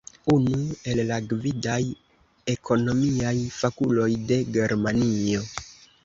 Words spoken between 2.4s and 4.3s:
ekonomiaj fakuloj